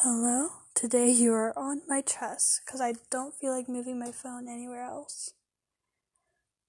[0.00, 0.50] Hello?
[0.74, 4.82] Today you are on my chest because I don't feel like moving my phone anywhere
[4.82, 5.32] else.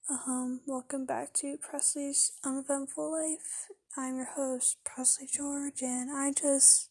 [0.10, 3.68] Um, welcome back to Presley's Uneventful Life.
[3.98, 6.90] I'm your host, Presley George, and I just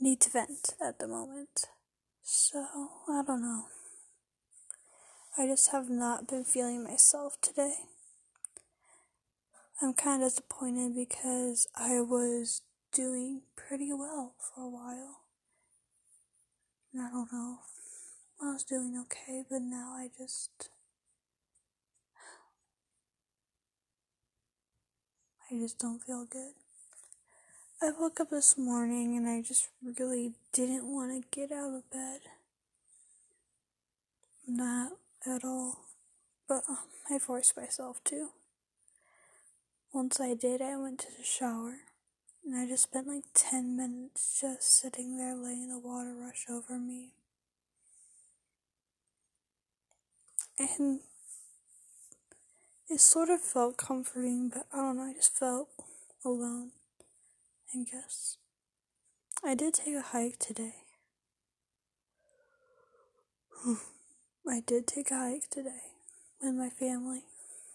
[0.00, 1.66] need to vent at the moment.
[2.22, 2.64] So,
[3.06, 3.64] I don't know.
[5.36, 7.74] I just have not been feeling myself today.
[9.82, 12.62] I'm kind of disappointed because I was
[12.92, 15.20] doing pretty well for a while.
[16.92, 17.58] And I don't know.
[18.42, 20.70] I was doing okay, but now I just.
[25.50, 26.52] I just don't feel good.
[27.82, 31.90] I woke up this morning and I just really didn't want to get out of
[31.90, 32.20] bed.
[34.46, 34.92] Not
[35.26, 35.86] at all.
[36.48, 36.78] But um,
[37.10, 38.28] I forced myself to.
[39.92, 41.78] Once I did, I went to the shower.
[42.50, 46.80] And I just spent like 10 minutes just sitting there letting the water rush over
[46.80, 47.12] me.
[50.58, 50.98] And
[52.88, 55.68] it sort of felt comforting, but I don't know, I just felt
[56.24, 56.72] alone,
[57.72, 58.36] I guess.
[59.44, 60.74] I did take a hike today.
[64.48, 65.82] I did take a hike today
[66.42, 67.26] with my family.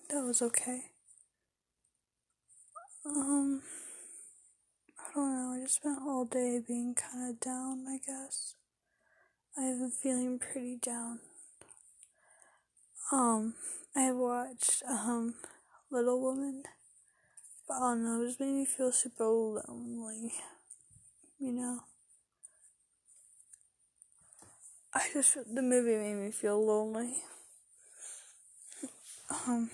[0.10, 0.92] That was okay.
[3.06, 3.62] Um,
[5.16, 8.56] don't know, I just spent all day being kind of down, I guess.
[9.58, 11.20] I've been feeling pretty down.
[13.12, 13.54] Um,
[13.96, 15.36] I watched, um,
[15.90, 16.64] Little Woman,
[17.68, 20.34] but I don't know, it just made me feel super lonely,
[21.40, 21.80] you know?
[24.94, 27.16] I just, the movie made me feel lonely.
[29.48, 29.70] Um,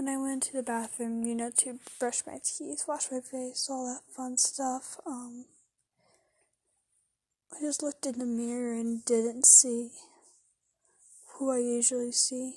[0.00, 3.68] when I went to the bathroom, you know, to brush my teeth, wash my face,
[3.68, 5.44] all that fun stuff, um,
[7.52, 9.90] I just looked in the mirror and didn't see
[11.34, 12.54] who I usually see.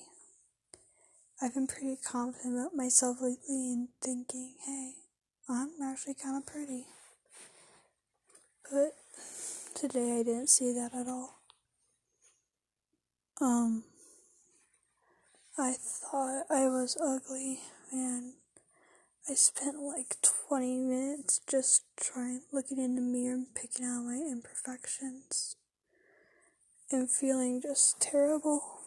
[1.41, 4.93] I've been pretty confident about myself lately and thinking, hey,
[5.49, 6.85] I'm actually kind of pretty.
[8.71, 8.95] But
[9.75, 11.41] today I didn't see that at all.
[13.41, 13.83] Um,
[15.55, 17.59] I thought I was ugly
[17.91, 18.33] and
[19.29, 20.15] I spent like
[20.49, 25.55] 20 minutes just trying looking in the mirror and picking out my imperfections
[26.89, 28.79] and feeling just terrible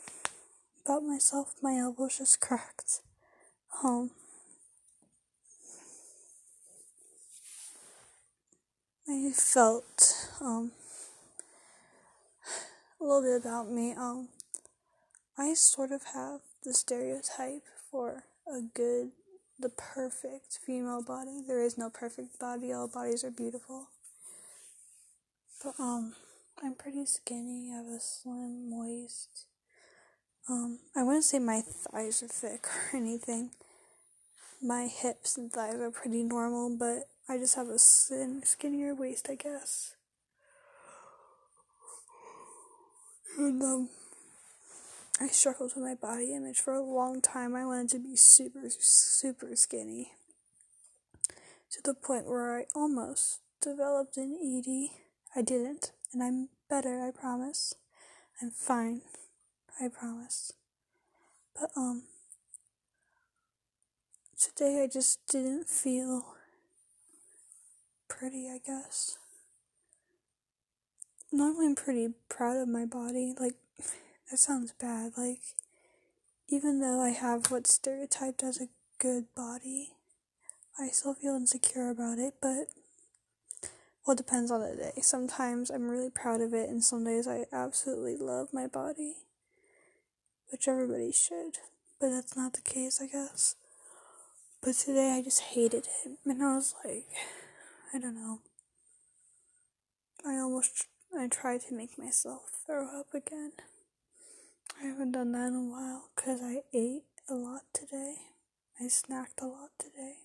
[0.85, 1.55] about myself.
[1.63, 3.01] My elbows just cracked.
[3.85, 4.11] Um
[9.09, 10.73] I felt um
[13.01, 13.93] a little bit about me.
[13.93, 14.31] Um
[15.39, 19.13] I sort of have the stereotype for a good,
[19.59, 21.41] the perfect female body.
[21.47, 23.87] There is no perfect body, all bodies are beautiful.
[25.63, 26.17] But, um,
[26.63, 29.47] I'm pretty skinny, I have a slim waist.
[30.49, 33.51] Um, I wouldn't say my thighs are thick or anything.
[34.61, 39.29] My hips and thighs are pretty normal, but I just have a thin, skinnier waist,
[39.31, 39.95] I guess.
[43.39, 43.89] And, um,
[45.19, 47.55] I struggled with my body image for a long time.
[47.55, 50.13] I wanted to be super, super skinny.
[51.71, 54.91] To the point where I almost developed an ED.
[55.35, 57.75] I didn't, and I'm better, I promise.
[58.41, 59.03] I'm fine,
[59.81, 60.53] I promise.
[61.59, 62.05] But, um,
[64.39, 66.37] today I just didn't feel
[68.09, 69.19] pretty, I guess.
[71.33, 73.35] Normally I'm pretty proud of my body.
[73.39, 73.57] Like,
[74.31, 75.13] that sounds bad.
[75.17, 75.41] Like,
[76.49, 79.93] even though I have what's stereotyped as a good body,
[80.79, 82.69] I still feel insecure about it, but
[84.07, 85.01] well, it depends on the day.
[85.03, 89.15] Sometimes I'm really proud of it, and some days I absolutely love my body,
[90.51, 91.59] which everybody should,
[92.01, 93.57] but that's not the case, I guess.
[94.63, 97.07] But today I just hated it, and I was like,
[97.93, 98.41] I don't know.
[100.25, 100.87] I almost
[101.19, 103.53] I tried to make myself throw up again.
[104.81, 108.17] I haven't done that in a while because I ate a lot today.
[108.81, 110.17] I snacked a lot today.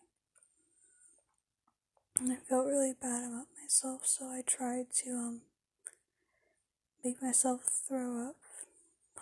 [2.20, 5.42] And I felt really bad about myself, so I tried to um
[7.04, 8.36] make myself throw up.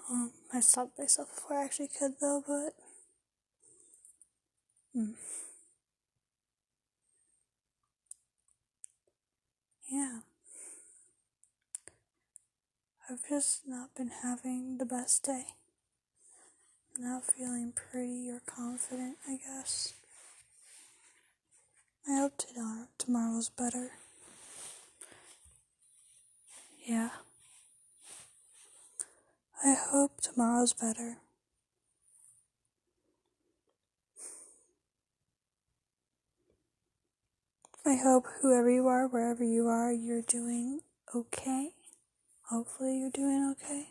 [0.10, 2.74] Um, I stopped myself before I actually could though, but
[4.96, 5.14] mm.
[9.92, 10.20] yeah.
[13.12, 15.46] I've just not been having the best day.
[17.00, 19.94] Not feeling pretty or confident, I guess.
[22.08, 23.94] I hope to not tomorrow's better.
[26.86, 27.10] Yeah.
[29.66, 31.18] I hope tomorrow's better.
[37.84, 40.82] I hope whoever you are, wherever you are, you're doing
[41.16, 41.74] okay.
[42.50, 43.90] Hopefully you're doing okay.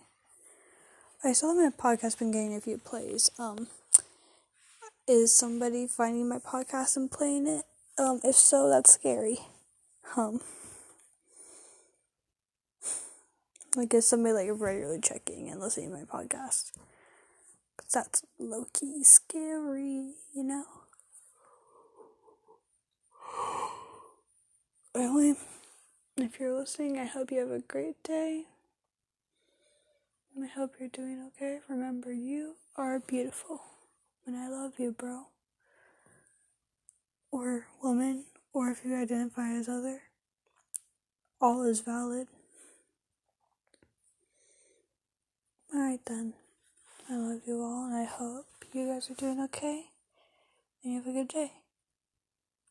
[1.22, 3.30] I saw my podcast been getting a few plays.
[3.38, 3.68] Um
[5.06, 7.66] is somebody finding my podcast and playing it?
[7.96, 9.38] Um if so, that's scary.
[10.16, 10.40] Um
[13.76, 16.72] like is somebody like regularly checking and listening to my podcast?
[17.76, 20.64] Cause that's low key scary, you know.
[24.96, 25.34] Anyway,
[26.24, 28.44] if you're listening, I hope you have a great day.
[30.34, 31.60] And I hope you're doing okay.
[31.68, 33.60] Remember, you are beautiful.
[34.26, 35.26] And I love you, bro.
[37.30, 40.02] Or woman, or if you identify as other.
[41.40, 42.26] All is valid.
[45.72, 46.34] Alright then.
[47.08, 49.86] I love you all, and I hope you guys are doing okay.
[50.82, 51.52] And you have a good day.